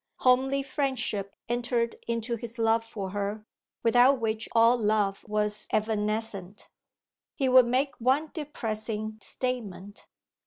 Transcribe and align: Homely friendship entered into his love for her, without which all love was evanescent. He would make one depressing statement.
Homely 0.21 0.63
friendship 0.63 1.35
entered 1.47 1.95
into 2.07 2.35
his 2.35 2.57
love 2.57 2.83
for 2.83 3.11
her, 3.11 3.45
without 3.83 4.19
which 4.19 4.49
all 4.53 4.75
love 4.75 5.23
was 5.27 5.67
evanescent. 5.71 6.69
He 7.35 7.47
would 7.47 7.67
make 7.67 7.95
one 8.01 8.31
depressing 8.33 9.19
statement. 9.21 10.07